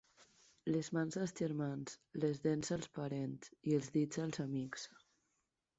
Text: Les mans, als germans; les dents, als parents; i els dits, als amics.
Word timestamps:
Les 0.75 0.87
mans, 0.97 1.17
als 1.25 1.33
germans; 1.41 1.99
les 2.25 2.41
dents, 2.47 2.73
als 2.79 2.91
parents; 2.99 3.53
i 3.73 3.79
els 3.81 3.95
dits, 3.99 4.25
als 4.27 4.45
amics. 4.49 4.93